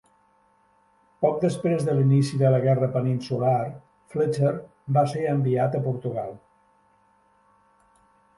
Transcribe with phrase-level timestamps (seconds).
[1.25, 3.59] Poc després de l"inici de la Guerra Peninsular,
[4.15, 4.55] Fletcher
[4.99, 6.35] va ser enviat a Portugal.